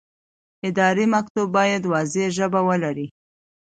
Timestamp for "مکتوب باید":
1.15-1.83